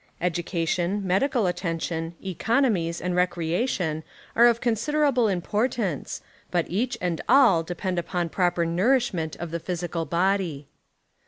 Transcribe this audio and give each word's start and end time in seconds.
Education, 0.19 1.05
medical 1.05 1.45
attention, 1.45 2.15
econ 2.23 2.65
omics 2.65 2.99
and 2.99 3.15
recreation 3.15 4.03
are 4.35 4.47
of 4.47 4.59
considerable 4.59 5.27
importance 5.27 6.23
but 6.49 6.65
each 6.71 6.97
and 6.99 7.21
all 7.29 7.61
depend 7.61 7.99
upon 7.99 8.27
jjroper 8.29 8.67
nourishment 8.67 9.35
of 9.35 9.51
the 9.51 9.59
physical 9.59 10.05
body. 10.05 10.65